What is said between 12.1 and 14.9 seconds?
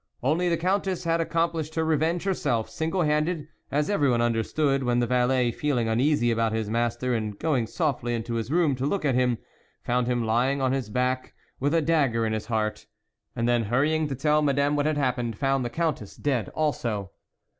in his heart; and then hurrying to tell Madame what